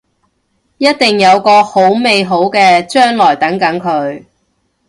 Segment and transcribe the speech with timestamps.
[0.79, 4.23] 一定有個好美好嘅將來等緊佢